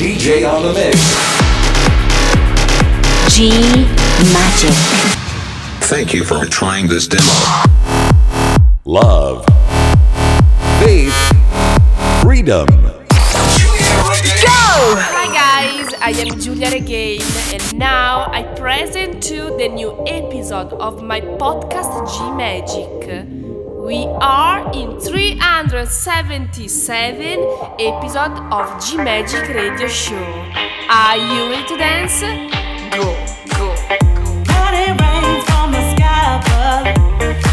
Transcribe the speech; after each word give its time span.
DJ 0.00 0.50
on 0.50 0.62
the 0.62 0.72
mix. 0.72 0.96
G 3.36 3.50
Magic. 4.32 4.74
Thank 5.90 6.14
you 6.14 6.24
for 6.24 6.46
trying 6.46 6.88
this 6.88 7.06
demo. 7.06 7.22
Love. 8.86 9.44
Faith. 10.80 11.14
Freedom. 12.22 12.66
Go! 12.66 12.96
Hi 14.96 15.26
guys, 15.34 15.92
I 16.00 16.14
am 16.16 16.40
Giulia 16.40 16.68
again, 16.74 17.20
and 17.52 17.78
now 17.78 18.30
I 18.32 18.42
present 18.56 19.22
to 19.24 19.54
the 19.58 19.68
new 19.68 20.02
episode 20.06 20.72
of 20.80 21.02
my 21.02 21.20
podcast 21.20 22.08
G 22.16 22.30
Magic. 22.32 23.39
We 23.90 24.06
are 24.20 24.70
in 24.72 25.00
377 25.00 27.40
episode 27.80 28.38
of 28.52 28.80
G 28.80 28.96
Magic 28.98 29.48
Radio 29.48 29.88
Show. 29.88 30.14
Are 30.88 31.16
you 31.16 31.50
ready 31.50 31.66
to 31.66 31.76
dance? 31.76 32.20
Go, 32.94 33.02
go, 33.58 33.74
go. 34.14 34.44
From 35.42 35.72
the 35.72 35.82
sky 35.96 36.38
above. 36.38 37.49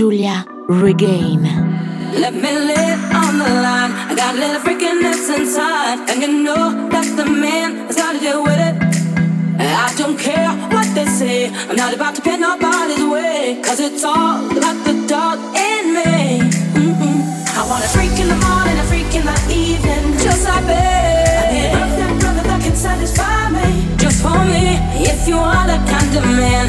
DJ 0.00 0.06
Giulia 0.06 0.46
Regain. 0.68 1.42
Let 2.18 2.32
me 2.32 2.52
live 2.72 3.00
on 3.12 3.38
the 3.38 3.50
line. 3.66 3.92
I 4.08 4.14
got 4.16 4.34
a 4.34 4.38
little 4.38 4.60
freakiness 4.62 5.28
inside, 5.36 6.08
and 6.08 6.22
you 6.22 6.42
know 6.42 6.88
that 6.88 7.04
the 7.16 7.26
man 7.26 7.86
has 7.86 7.96
got 7.96 8.14
to 8.14 8.18
deal 8.18 8.42
with 8.42 8.58
it. 8.58 8.76
I 9.60 9.92
don't 9.98 10.18
care 10.18 10.48
what 10.72 10.88
they 10.94 11.04
say. 11.04 11.50
I'm 11.68 11.76
not 11.76 11.92
about 11.92 12.14
to 12.14 12.22
pin 12.22 12.40
nobody's 12.40 13.04
way, 13.04 13.60
cause 13.62 13.78
it's 13.78 14.02
all 14.02 14.40
about 14.56 14.78
the 14.86 14.94
dog 15.06 15.38
in 15.54 15.92
me. 15.92 16.48
Mm-mm. 16.80 17.20
I 17.58 17.62
want 17.68 17.84
a 17.84 17.88
freak 17.88 18.16
in 18.18 18.28
the 18.28 18.40
morning, 18.48 18.78
a 18.80 18.84
freak 18.88 19.12
in 19.14 19.24
the 19.26 19.36
evening, 19.52 20.16
just 20.24 20.48
like 20.48 20.64
me. 20.64 20.80
I 21.40 21.52
need 21.52 21.72
that 21.74 22.76
satisfy 22.76 23.50
me, 23.50 23.96
just 23.98 24.22
for 24.22 24.40
me. 24.46 24.80
If 25.12 25.28
you 25.28 25.36
are 25.36 25.66
that 25.66 25.84
kind 25.86 26.16
of 26.16 26.24
man, 26.24 26.66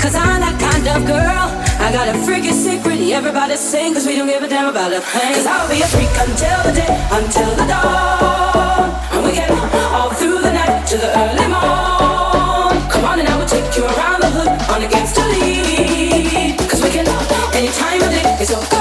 cause 0.00 0.16
I'm 0.16 0.40
that 0.40 0.58
kind 0.58 0.88
of 0.88 1.06
girl. 1.06 1.61
I 1.82 1.90
got 1.90 2.08
a 2.08 2.14
freaky 2.24 2.52
secret, 2.52 3.00
everybody 3.10 3.56
sing, 3.56 3.92
cause 3.92 4.06
we 4.06 4.14
don't 4.14 4.28
give 4.28 4.40
a 4.40 4.48
damn 4.48 4.68
about 4.68 4.92
a 4.92 5.00
thing. 5.00 5.34
Cause 5.34 5.46
I'll 5.46 5.68
be 5.68 5.82
a 5.82 5.86
freak 5.88 6.14
until 6.14 6.62
the 6.62 6.72
day, 6.78 6.94
until 7.10 7.50
the 7.56 7.66
dawn. 7.66 8.86
And 9.10 9.24
we 9.26 9.32
can 9.32 9.50
all 9.92 10.10
through 10.10 10.38
the 10.46 10.52
night 10.52 10.86
to 10.86 10.96
the 10.96 11.10
early 11.10 11.48
morn. 11.50 12.78
Come 12.88 13.04
on 13.04 13.18
and 13.18 13.28
I 13.28 13.36
will 13.36 13.50
take 13.50 13.76
you 13.76 13.84
around 13.84 14.22
the 14.22 14.30
hood 14.30 14.52
on 14.70 14.82
against 14.82 15.16
the 15.16 15.26
lead. 15.26 16.56
Cause 16.70 16.80
we 16.84 16.90
can 16.90 17.04
any 17.52 17.68
time 17.74 18.00
of 18.00 18.10
day, 18.10 18.22
it's 18.38 18.54
all 18.54 18.71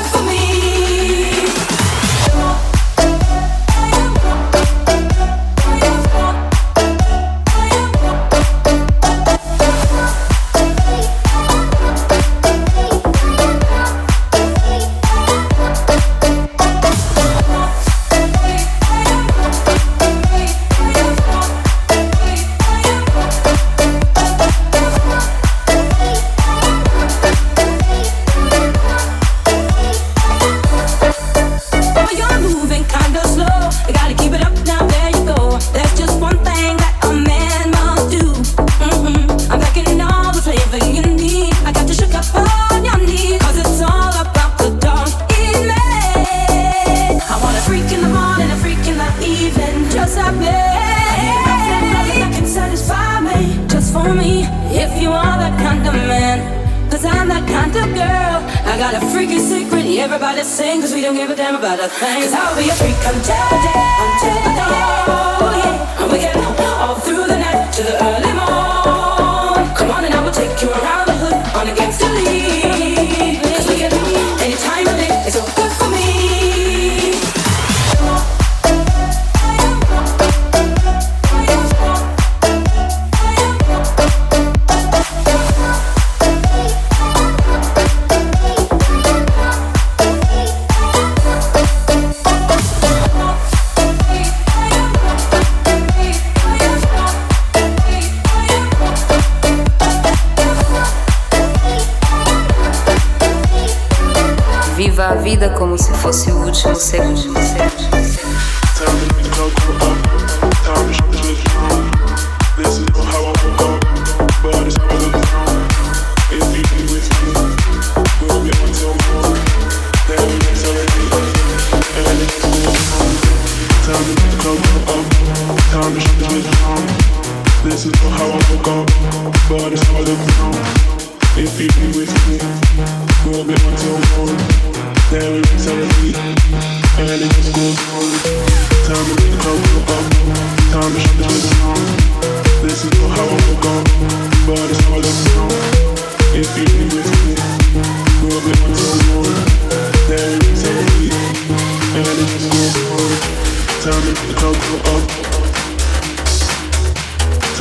Everybody 60.02 60.44
sing, 60.44 60.82
cause 60.82 60.96
we 60.96 61.02
don't 61.02 61.14
give 61.14 61.30
a 61.30 61.36
damn 61.36 61.56
about 61.56 61.80
a 61.80 61.88
thing. 61.88 62.24
Cause 62.24 62.34
I'll 62.34 62.58
be 62.58 62.68
a 62.68 62.74
freak 62.74 62.96
until 62.96 63.46
the 63.52 63.60
day, 63.62 63.86
until 64.02 64.38
the 64.42 64.54
dawn. 64.58 65.58
Yeah. 65.60 66.02
And 66.02 66.12
we 66.12 66.18
can 66.18 66.36
all 66.82 66.96
through 66.96 67.28
the 67.28 67.38
night 67.38 67.72
to 67.74 67.84
the 67.84 68.04
early 68.04 68.34
morn. 68.34 68.71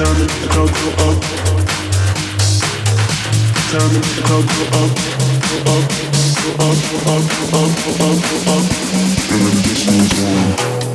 To 0.00 0.06
make 0.06 0.32
the 0.40 0.48
club 0.48 0.70
go 0.70 0.88
up. 1.04 1.20
To 3.68 3.78
make 3.92 4.08
the 4.16 4.22
club 4.24 4.46
go 4.48 4.62
up, 4.80 4.92
go 5.44 5.56
up, 5.76 5.84
go 6.40 6.56
up, 6.64 6.78
go 6.88 6.96
up, 7.04 7.24
go 7.28 7.52
up, 7.60 7.72
go 7.84 7.92
up, 8.08 8.18
go 8.24 8.36
up. 8.48 8.64
And 9.28 9.40
then 9.44 9.56
this 9.60 9.80
goes 9.84 10.89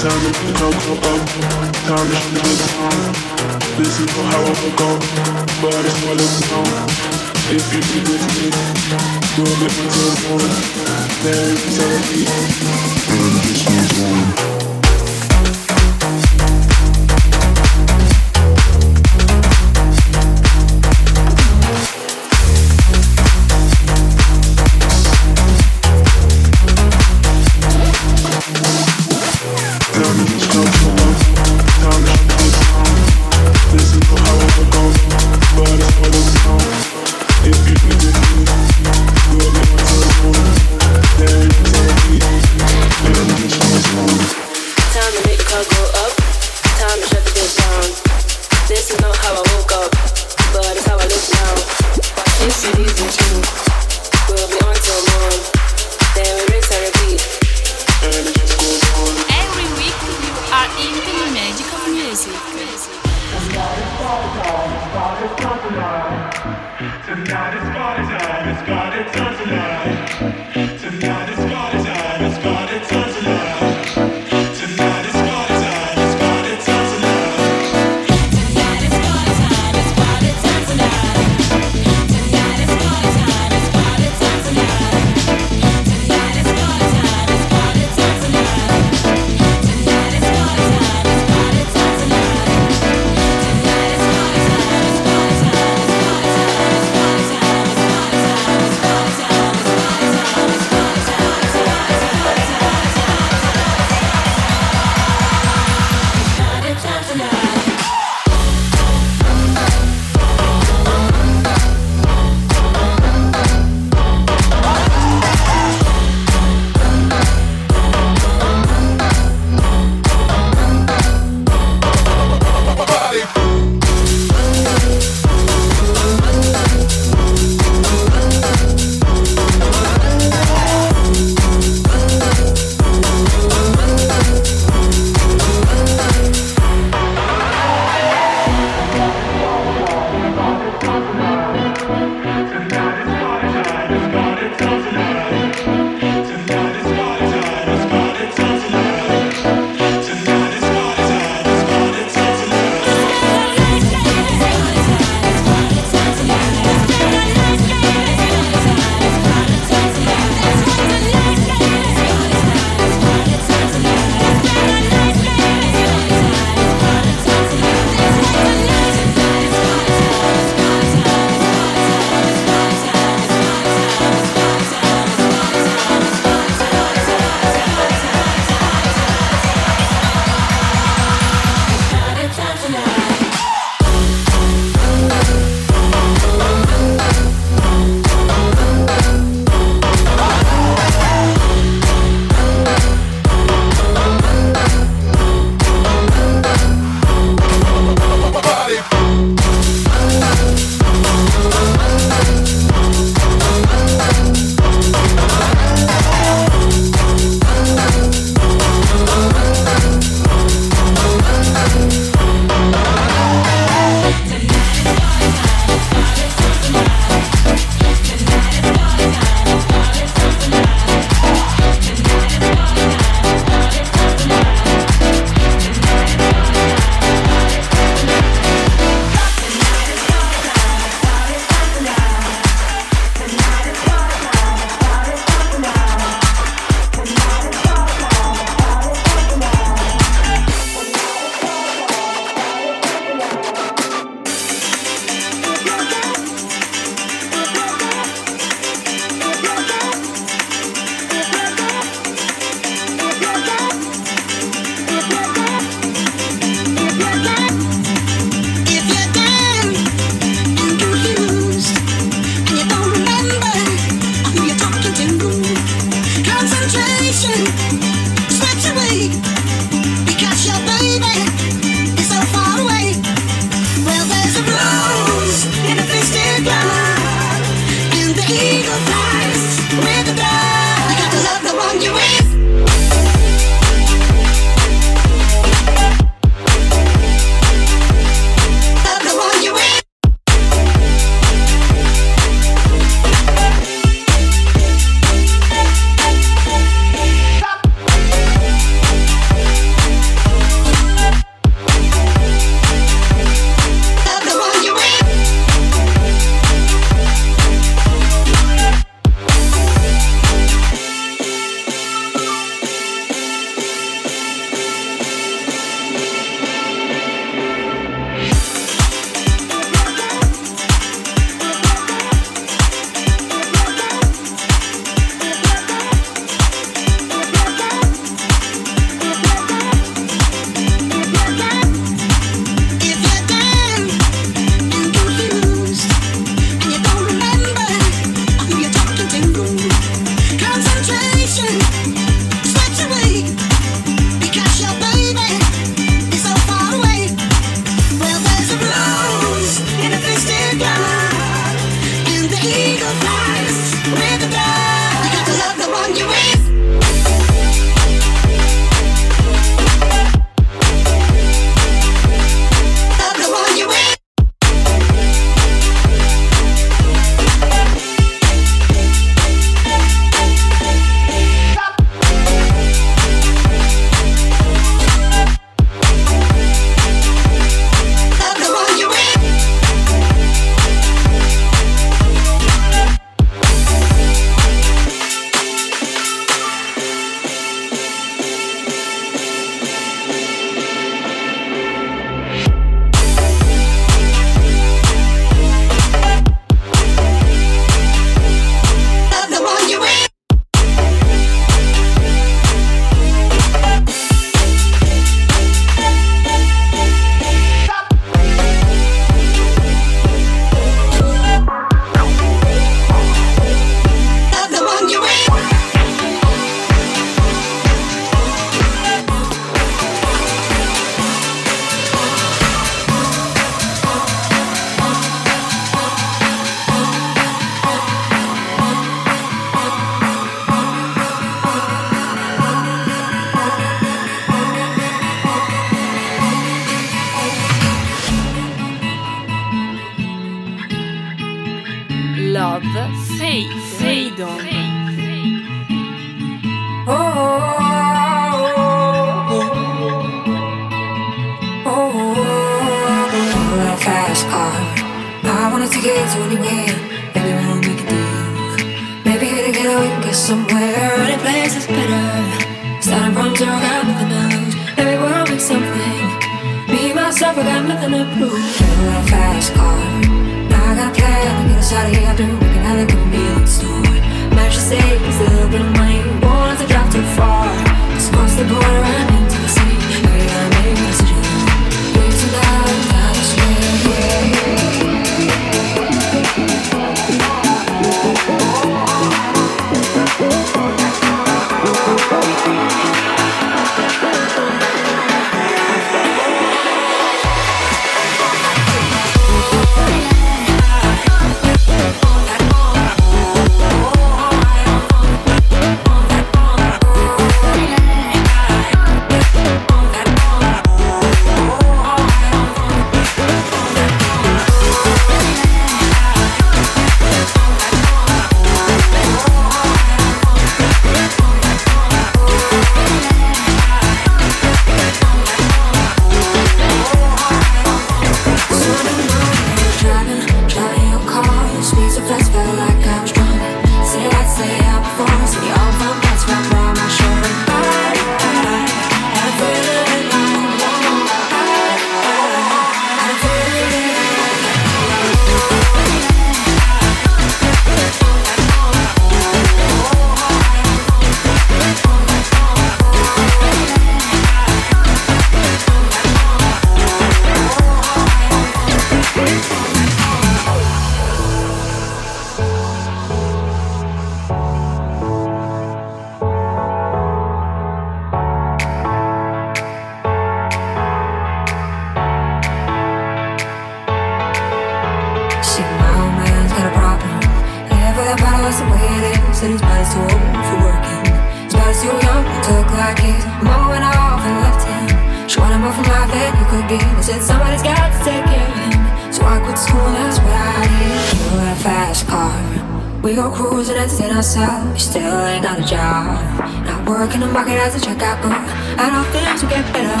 free. 586.78 586.96
They 586.96 587.02
said 587.02 587.22
somebody's 587.22 587.62
got 587.62 587.92
to 587.92 587.98
take 588.04 588.24
care 588.24 588.48
of 588.48 588.72
him. 588.72 589.12
So 589.12 589.22
I 589.24 589.40
quit 589.44 589.58
school, 589.58 589.86
that's 589.92 590.18
what 590.18 590.32
I 590.32 590.66
did. 590.66 591.18
You 591.18 591.36
got 591.36 591.56
a 591.56 591.60
fast 591.60 592.06
car. 592.06 593.02
We 593.02 593.14
go 593.14 593.30
cruising, 593.30 593.76
and 593.76 593.90
entertain 593.90 594.16
ourselves. 594.16 594.72
You 594.72 594.80
still 594.80 595.26
ain't 595.26 595.44
got 595.44 595.60
a 595.60 595.64
job. 595.64 596.18
Not 596.66 596.88
working 596.88 597.20
the 597.20 597.28
market 597.28 597.58
as 597.58 597.74
a 597.76 597.86
checkout 597.86 598.20
girl. 598.22 598.32
I 598.78 598.90
don't 598.90 599.06
think 599.12 599.24
things 599.26 599.42
will 599.42 599.50
get 599.50 599.64
better. 599.72 600.00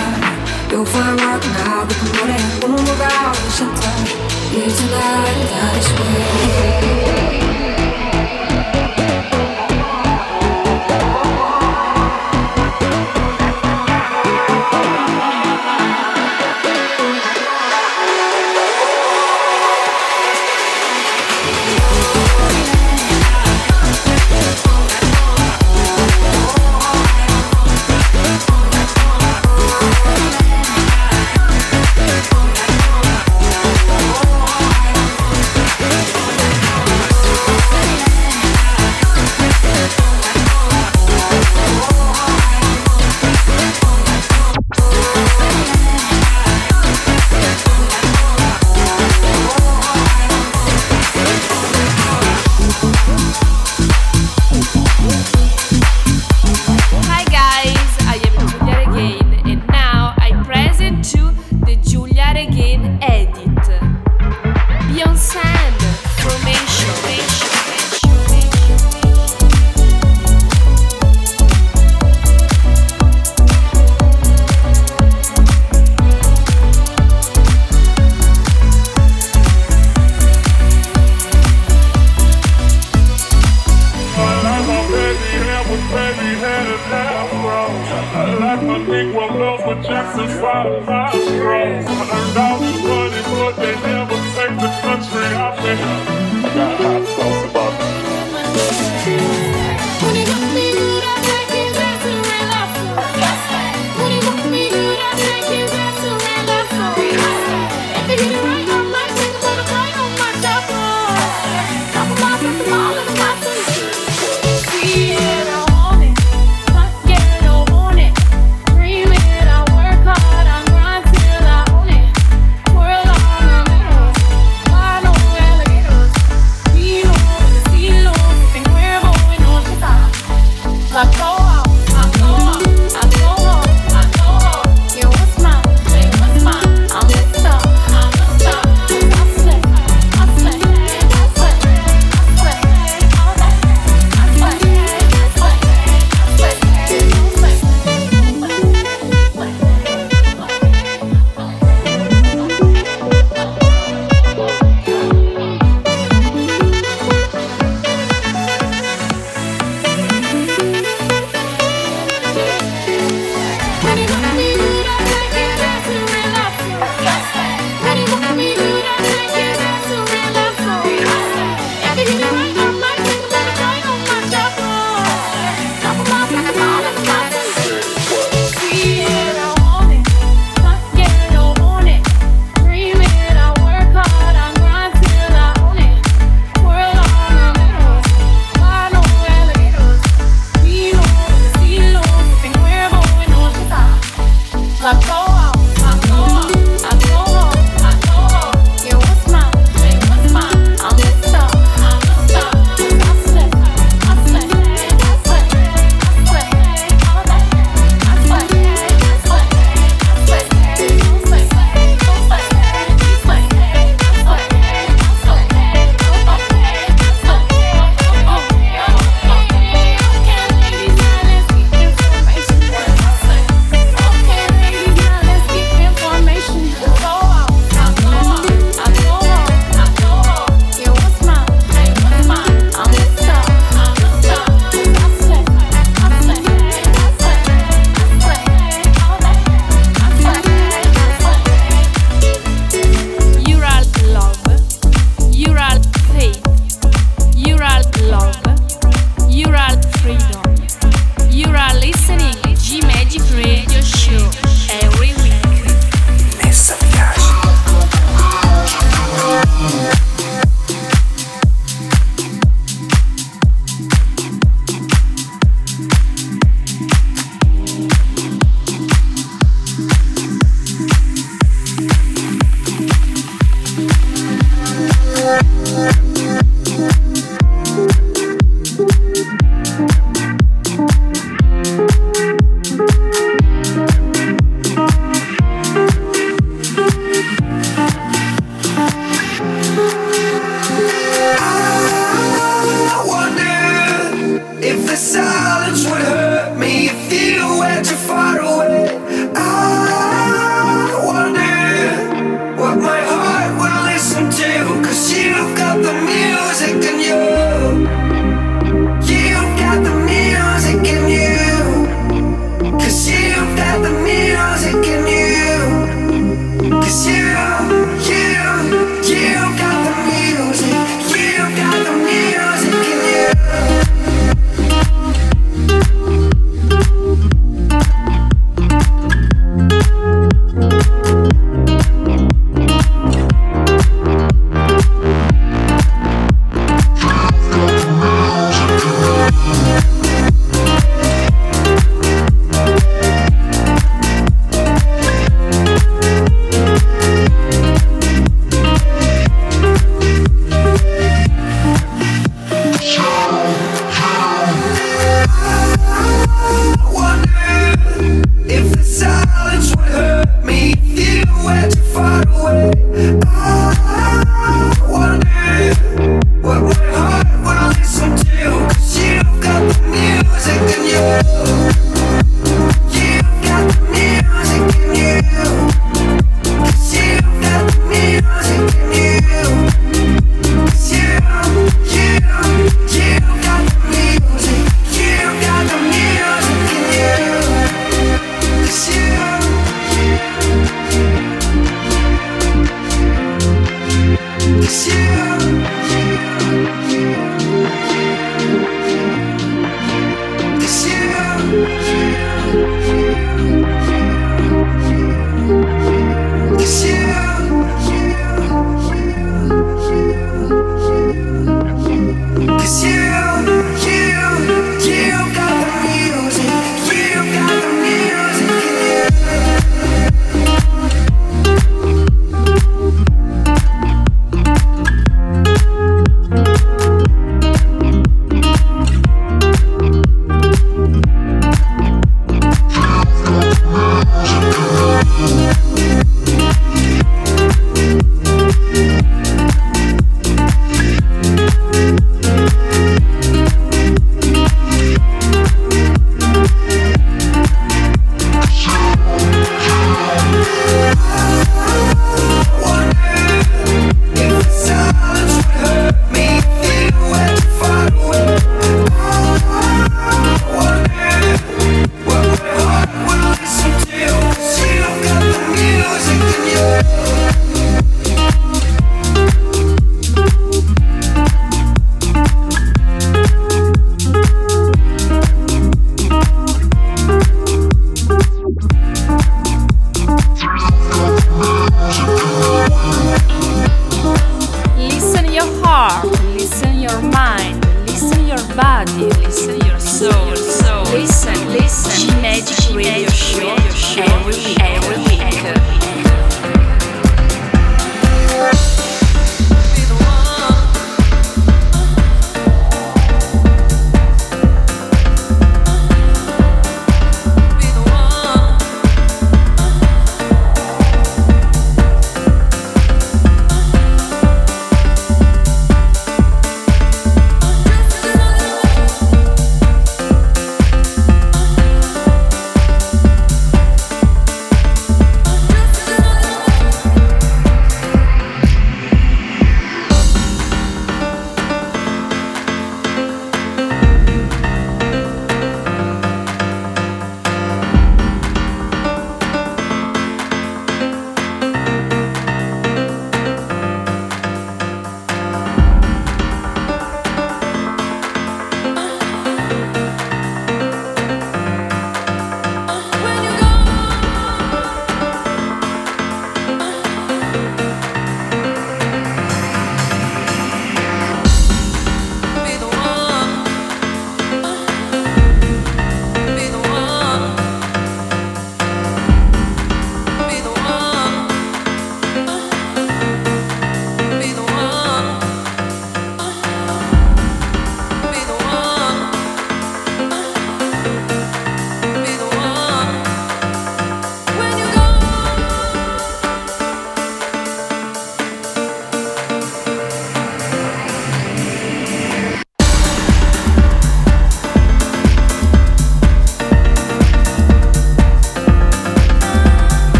You'll 0.70 0.84
find 0.84 1.20
work 1.20 1.44
and 1.44 1.56
I'll 1.70 1.86
be 1.86 1.94
promoted. 1.94 2.42
We'll 2.62 2.72
move 2.72 3.00
out 3.00 3.36
of 3.36 3.44
the 3.44 3.50
shelter. 3.54 3.94
Live 4.52 4.74
tonight 4.76 5.34
and 5.38 5.48
die 5.50 5.74
this 5.74 5.90
way. 6.00 7.65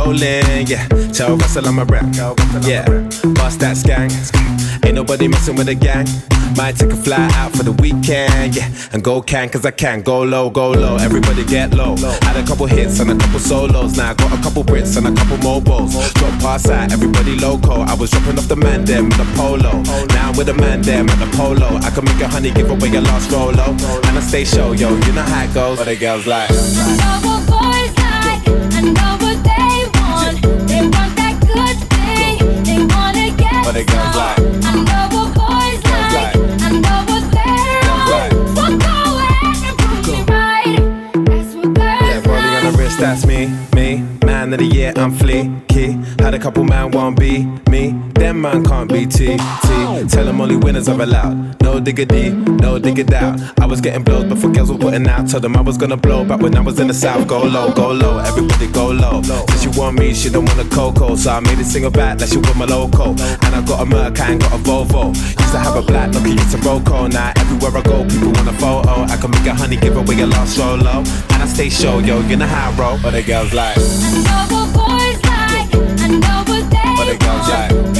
Rolling, 0.00 0.66
yeah. 0.66 0.88
Tell 1.12 1.36
Russell 1.36 1.66
I'm 1.66 1.78
a 1.78 1.84
rap, 1.84 2.06
yeah. 2.62 2.84
Bust 3.34 3.60
that 3.60 3.76
skank. 3.76 4.10
Ain't 4.84 4.94
nobody 4.94 5.28
messing 5.28 5.56
with 5.56 5.66
the 5.66 5.74
gang. 5.74 6.06
Might 6.56 6.76
take 6.76 6.90
a 6.90 6.96
fly 6.96 7.28
out 7.34 7.52
for 7.52 7.64
the 7.64 7.72
weekend, 7.72 8.56
yeah. 8.56 8.68
And 8.92 9.04
go 9.04 9.20
can, 9.20 9.50
cause 9.50 9.64
I 9.66 9.72
can. 9.72 10.00
Go 10.00 10.22
low, 10.22 10.48
go 10.48 10.70
low, 10.70 10.96
everybody 10.96 11.44
get 11.44 11.74
low. 11.74 11.96
Had 12.22 12.36
a 12.36 12.46
couple 12.46 12.64
hits 12.66 12.98
and 12.98 13.10
a 13.10 13.16
couple 13.16 13.40
solos. 13.40 13.98
Now 13.98 14.12
I 14.12 14.14
got 14.14 14.32
a 14.32 14.42
couple 14.42 14.64
Brits 14.64 14.96
and 14.96 15.06
a 15.06 15.12
couple 15.20 15.36
MOBOs. 15.36 16.14
Drop 16.14 16.40
pass 16.40 16.68
out, 16.70 16.92
everybody 16.92 17.36
loco. 17.36 17.82
I 17.82 17.94
was 17.94 18.10
dropping 18.10 18.38
off 18.38 18.48
the 18.48 18.56
man 18.56 18.86
them 18.86 19.04
in 19.04 19.18
the 19.18 19.28
polo. 19.36 19.82
Now 20.14 20.30
I'm 20.30 20.36
with 20.36 20.46
the 20.46 20.54
man 20.54 20.80
them 20.80 21.10
at 21.10 21.18
the 21.18 21.36
polo. 21.36 21.76
I 21.76 21.90
can 21.90 22.04
make 22.04 22.20
a 22.22 22.28
honey 22.28 22.50
give 22.50 22.70
away 22.70 22.88
a 22.96 23.02
lost 23.02 23.30
rolo. 23.30 23.76
And 24.08 24.16
I 24.16 24.20
stay 24.20 24.44
show, 24.44 24.72
yo, 24.72 24.96
you 24.96 25.12
know 25.12 25.22
how 25.22 25.44
it 25.44 25.52
goes. 25.52 25.76
But 25.76 25.84
the 25.84 25.96
girls 25.96 26.26
like. 26.26 27.29
Wanna 33.72 33.84
get 33.84 33.94
But 33.94 34.16
like. 34.16 34.38
I 34.64 34.74
know 34.82 35.04
what 35.14 35.28
boys 35.34 35.80
like, 35.84 36.36
I 36.60 36.70
know 36.84 36.98
what 37.08 37.24
they're 37.30 37.90
on. 37.90 38.30
So 38.56 38.64
go 38.78 38.94
ahead 39.22 39.58
and 39.68 39.78
prove 39.78 40.06
me 40.08 40.18
right. 40.34 40.78
That's 41.26 41.54
what 41.54 41.74
girls 41.74 42.02
Yeah, 42.02 42.28
rolling 42.28 42.54
on 42.56 42.72
the 42.72 42.78
wrist, 42.78 42.98
that's 42.98 43.24
me. 43.26 43.69
Of 44.50 44.58
the 44.58 44.66
year, 44.66 44.92
I'm 44.96 45.12
fleeky. 45.12 46.20
Had 46.20 46.34
a 46.34 46.38
couple 46.38 46.64
man 46.64 46.90
won't 46.90 47.16
be 47.16 47.44
me. 47.70 47.92
Them 48.14 48.40
man 48.40 48.64
can't 48.64 48.90
be 48.90 49.06
T, 49.06 49.36
T. 49.36 49.38
Tell 50.08 50.24
them 50.24 50.40
only 50.40 50.56
winners 50.56 50.88
are 50.88 51.00
allowed. 51.00 51.62
No 51.62 51.78
diggity, 51.78 52.30
no 52.30 52.76
diggity 52.76 53.14
out. 53.14 53.38
I 53.60 53.66
was 53.66 53.80
getting 53.80 54.02
blows 54.02 54.24
before 54.24 54.50
girls 54.50 54.72
were 54.72 54.78
putting 54.78 55.06
out. 55.06 55.28
Told 55.28 55.44
them 55.44 55.56
I 55.56 55.60
was 55.60 55.78
gonna 55.78 55.96
blow 55.96 56.24
back 56.24 56.40
when 56.40 56.56
I 56.56 56.60
was 56.62 56.80
in 56.80 56.88
the 56.88 56.94
south. 56.94 57.28
Go 57.28 57.44
low, 57.44 57.72
go 57.72 57.92
low, 57.92 58.18
everybody 58.18 58.66
go 58.72 58.88
low. 58.88 59.22
Since 59.22 59.64
you 59.64 59.80
want 59.80 59.98
me, 60.00 60.12
she 60.14 60.28
don't 60.28 60.44
want 60.44 60.58
a 60.58 60.68
cocoa. 60.74 61.14
So 61.14 61.30
I 61.30 61.38
made 61.38 61.60
it 61.60 61.66
single 61.66 61.92
back 61.92 62.18
like 62.20 62.30
she 62.30 62.38
want 62.38 62.56
my 62.56 62.64
loco. 62.64 63.10
And 63.10 63.54
I 63.54 63.62
got 63.64 63.82
a 63.82 63.86
Merc, 63.86 64.18
I 64.18 64.32
ain't 64.32 64.40
got 64.40 64.52
a 64.52 64.58
Volvo. 64.58 65.14
Used 65.14 65.52
to 65.52 65.58
have 65.58 65.76
a 65.76 65.82
black 65.82 66.10
Nokia, 66.10 66.34
it's 66.34 66.54
a 66.54 66.58
Roco. 66.58 67.08
Now 67.12 67.32
everywhere 67.36 67.76
I 67.76 67.82
go, 67.82 68.04
people 68.04 68.32
want 68.32 68.48
a 68.48 68.52
photo. 68.54 69.02
I 69.04 69.16
can 69.16 69.30
make 69.30 69.46
a 69.46 69.54
honey, 69.54 69.76
give 69.76 69.96
away 69.96 70.20
a 70.20 70.26
lost 70.26 70.56
solo. 70.56 71.04
And 71.30 71.42
I 71.42 71.46
stay 71.46 71.70
show, 71.70 72.00
yo, 72.00 72.20
you 72.26 72.36
know 72.36 72.46
how 72.46 72.72
I 72.72 72.74
roll. 72.74 72.98
But 73.00 73.12
the 73.12 73.22
girls 73.22 73.54
like. 73.54 74.39
What 74.48 74.72
boys 74.72 75.20
like, 75.24 75.68
I 76.00 76.06
know 76.08 76.44
what 76.48 76.64
they 76.70 76.94
But 76.96 77.06
the 77.12 77.16
girls 77.24 77.48
like. 77.48 77.72
want. 77.72 77.94
They 77.94 77.99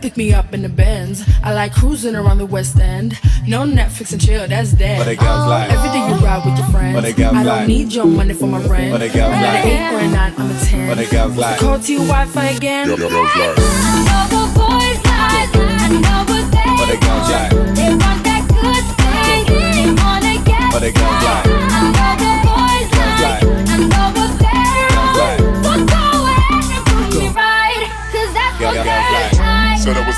pick 0.00 0.16
me 0.16 0.32
up 0.32 0.54
in 0.54 0.62
the 0.62 0.68
Benz. 0.68 1.24
I 1.42 1.52
like 1.52 1.74
cruising 1.74 2.14
around 2.14 2.38
the 2.38 2.46
West 2.46 2.78
End. 2.78 3.18
No 3.46 3.62
Netflix 3.62 4.12
and 4.12 4.20
chill, 4.20 4.46
that's 4.48 4.72
dead. 4.72 4.98
But 4.98 5.04
the 5.04 5.16
girls 5.16 5.44
oh, 5.44 5.48
like. 5.48 5.70
Every 5.70 5.90
day 5.90 6.08
you 6.08 6.14
ride 6.24 6.44
with 6.44 6.58
your 6.58 6.68
friends. 6.68 6.94
But 6.94 7.04
the 7.04 7.12
girls 7.12 7.34
I 7.34 7.42
don't 7.42 7.46
like. 7.46 7.68
need 7.68 7.92
your 7.92 8.06
money 8.06 8.34
for 8.34 8.46
my 8.46 8.60
rent. 8.66 8.92
But 8.92 8.98
the 8.98 9.08
girls 9.08 9.34
I'm 9.34 9.42
like. 9.42 9.64
an 9.64 9.68
eight 9.68 9.94
or 9.94 9.98
a 9.98 10.08
nine, 10.08 10.34
I'm 10.38 10.50
a 10.50 10.60
ten. 10.60 10.88
But 10.88 10.98
the 10.98 11.10
girls 11.10 11.36
like. 11.36 11.58
Call 11.60 11.78
to 11.78 11.92
your 11.92 12.02
Wi-Fi 12.02 12.46
again. 12.46 12.90
I 12.90 12.96
know 12.96 13.08
what 13.08 14.48
boys 14.54 15.00
like, 15.04 15.50
I 15.54 15.88
know 16.00 16.20
what 16.32 16.44
they 16.50 16.70
But 16.78 16.86
the 16.86 16.98
girls 17.04 17.28
want. 17.28 17.36
like. 17.36 17.50
They 17.76 17.90
want 18.00 18.20
that 18.24 18.42
good 18.48 18.84
thing, 19.00 19.40
they 19.76 19.90
wanna 20.02 20.44
get 20.44 20.72
But 20.72 20.80
the 20.80 20.92
girls 20.92 21.24
like. 21.24 21.49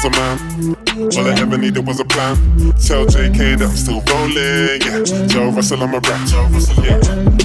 A 0.04 0.10
man. 0.10 0.51
All 0.62 1.26
I 1.26 1.34
ever 1.40 1.58
needed 1.58 1.84
was 1.86 1.98
a 1.98 2.04
plan. 2.04 2.36
Tell 2.78 3.04
JK 3.06 3.58
that 3.58 3.68
I'm 3.68 3.76
still 3.76 4.00
rolling. 4.06 4.78
Yeah. 4.78 5.26
Joe 5.26 5.50
Russell, 5.50 5.82
I'm 5.82 5.94
a 5.94 5.98
Russell, 5.98 6.84
yeah. 6.84 6.98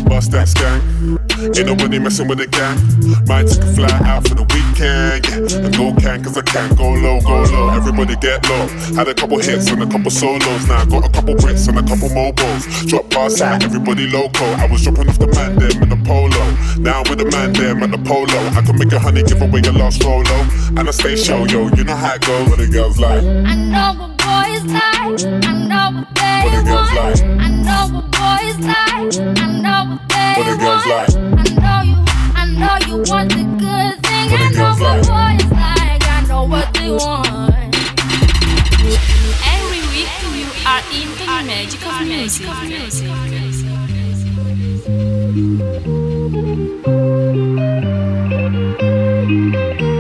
Bust 0.05 0.31
that 0.31 0.47
skank. 0.47 1.17
Ain't 1.57 1.65
nobody 1.65 1.97
messing 1.97 2.27
with 2.27 2.37
the 2.37 2.47
gang. 2.47 2.77
Might 3.25 3.47
take 3.47 3.63
a 3.63 3.73
fly 3.73 3.89
out 4.05 4.27
for 4.27 4.35
the 4.35 4.45
weekend. 4.53 5.25
Yeah. 5.25 5.65
And 5.65 5.73
go 5.73 5.95
can, 5.97 6.23
cause 6.23 6.37
I 6.37 6.41
can't 6.41 6.77
Go 6.77 6.93
low, 6.93 7.19
go 7.21 7.41
low. 7.49 7.69
Everybody 7.69 8.15
get 8.17 8.47
low. 8.49 8.67
Had 8.93 9.07
a 9.07 9.13
couple 9.13 9.39
hits 9.39 9.71
and 9.71 9.81
a 9.81 9.87
couple 9.87 10.11
solos. 10.11 10.67
Now 10.67 10.81
I 10.81 10.85
got 10.85 11.05
a 11.05 11.09
couple 11.09 11.33
Brits 11.33 11.67
and 11.67 11.79
a 11.79 11.81
couple 11.81 12.09
MOBOs. 12.09 12.87
Drop 12.87 13.09
pass 13.09 13.41
out, 13.41 13.63
everybody 13.63 14.07
loco. 14.11 14.45
I 14.61 14.67
was 14.69 14.83
dropping 14.83 15.09
off 15.09 15.17
the 15.17 15.27
man 15.33 15.57
them 15.57 15.81
in 15.81 15.89
the 15.89 15.99
polo. 16.05 16.43
Now 16.77 17.01
I'm 17.01 17.09
with 17.09 17.19
the 17.19 17.29
man 17.31 17.53
them 17.53 17.81
at 17.81 17.89
the 17.89 17.97
polo. 17.97 18.37
I 18.53 18.61
can 18.61 18.77
make 18.77 18.91
a 18.91 18.99
honey 18.99 19.23
give 19.23 19.41
away 19.41 19.61
a 19.65 19.71
lost 19.71 20.03
rolo. 20.03 20.37
And 20.77 20.87
I 20.87 20.91
stay 20.91 21.15
show, 21.15 21.45
yo. 21.45 21.69
You 21.73 21.83
know 21.83 21.95
how 21.95 22.13
it 22.13 22.21
goes. 22.21 22.57
The 22.57 22.67
girls 22.67 22.99
like 22.99 23.06
like. 23.07 23.23
I 23.23 23.55
know 23.55 23.93
what 23.99 24.11
boys 24.17 24.63
like. 24.67 25.21
I 25.43 25.53
know 25.71 25.87
what 25.95 26.07
they 26.15 26.39
what 26.43 26.65
the 26.65 26.73
want. 26.73 26.91
Like. 26.95 27.21
I 27.23 27.47
know 27.65 27.83
what 27.93 28.05
boys 28.17 28.57
like. 28.67 28.77
I 28.77 29.47
know 29.63 29.81
what 29.89 30.01
they 30.11 30.33
what 30.37 30.47
the 30.47 30.65
want. 30.65 30.85
Like. 30.87 31.11
I 31.37 31.45
know 31.61 31.79
you. 31.89 31.97
I 32.35 32.43
know 32.59 32.75
you 32.87 32.95
want 33.09 33.29
the 33.31 33.43
good 33.63 33.95
thing. 34.05 34.27
What 34.31 34.41
I 34.41 34.49
know 34.59 34.71
what 34.71 34.81
like. 34.81 35.07
boys 35.07 35.47
like. 35.51 36.03
I 36.03 36.19
know 36.27 36.43
what 36.45 36.67
they 36.73 36.89
want. 36.91 37.75
Every 39.55 39.81
week 39.93 40.11
you 40.35 40.47
are 40.65 40.83
in 40.91 41.07
the 41.17 41.25
magic 41.47 41.83
of 41.85 41.91
music. 42.07 42.45
music. 42.63 43.07
music. 49.69 49.96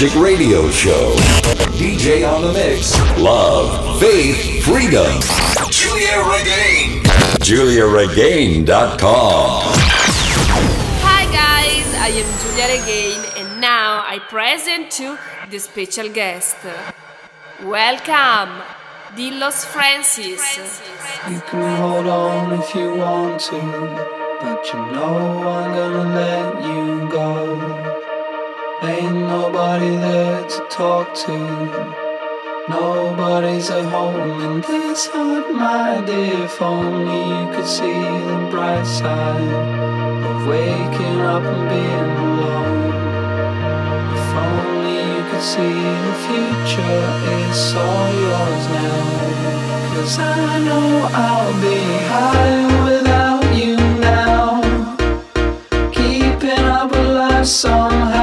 Magic 0.00 0.20
Radio 0.20 0.70
Show. 0.70 1.16
DJ 1.74 2.24
on 2.24 2.42
the 2.42 2.52
mix. 2.52 2.96
Love, 3.18 3.98
faith, 3.98 4.62
freedom. 4.62 5.20
Giulia 5.72 6.22
Regain. 6.22 7.02
GiuliaRegain.com. 7.42 9.62
Hi 11.02 11.24
guys, 11.32 11.92
I 11.96 12.10
am 12.14 12.30
Giulia 12.38 12.68
Regain 12.78 13.18
and 13.38 13.60
now 13.60 14.04
I 14.06 14.20
present 14.30 14.92
to 14.92 15.18
the 15.50 15.58
special 15.58 16.08
guest. 16.08 16.56
Welcome, 17.64 18.62
Dillon 19.16 19.50
Francis. 19.50 20.80
You 21.28 21.40
can 21.40 21.76
hold 21.76 22.06
on 22.06 22.52
if 22.60 22.72
you 22.72 22.94
want 22.94 23.40
to, 23.50 23.60
but 24.42 24.64
you 24.72 24.78
know 24.92 25.42
I'm 25.42 25.74
gonna 25.74 26.04
let 26.14 26.62
you 26.62 27.08
go. 27.10 27.87
Ain't 28.80 29.12
nobody 29.12 29.90
there 29.96 30.46
to 30.46 30.66
talk 30.70 31.12
to. 31.26 31.36
Nobody's 32.68 33.70
at 33.70 33.84
home 33.86 34.40
in 34.40 34.60
this 34.60 35.08
heart, 35.08 35.50
my 35.52 36.00
dear. 36.06 36.44
If 36.44 36.62
only 36.62 37.18
you 37.28 37.56
could 37.56 37.66
see 37.66 38.02
the 38.30 38.48
bright 38.52 38.86
side 38.86 39.40
of 40.30 40.46
waking 40.46 41.20
up 41.20 41.42
and 41.42 41.68
being 41.68 42.10
alone. 42.22 42.92
If 44.14 44.30
only 44.46 44.96
you 45.10 45.22
could 45.28 45.42
see 45.42 45.74
the 46.06 46.14
future 46.26 47.02
is 47.34 47.74
all 47.74 48.08
yours 48.22 48.64
now. 48.78 49.18
Cause 49.94 50.18
I 50.20 50.60
know 50.66 51.08
I'll 51.12 51.52
be 51.60 51.80
high 52.12 52.62
without 52.88 53.44
you 53.56 53.76
now. 53.98 54.62
Keeping 55.90 56.64
up 56.78 56.92
with 56.92 57.08
life 57.08 57.44
somehow. 57.44 58.17